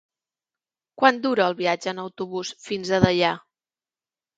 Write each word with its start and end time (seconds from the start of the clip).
Quant 1.01 1.21
dura 1.27 1.47
el 1.51 1.57
viatge 1.61 1.95
en 1.95 2.03
autobús 2.07 2.57
fins 2.67 2.97
a 3.01 3.05
Deià? 3.09 3.35